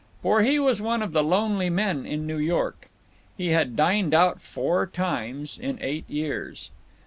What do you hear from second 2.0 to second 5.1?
in New York. He had dined out four